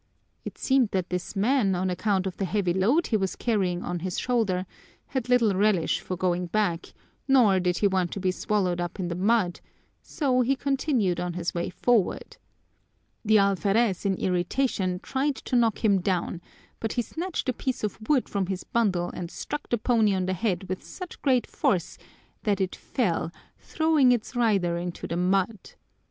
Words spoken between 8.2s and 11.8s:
swallowed up in the mud, so he continued on his way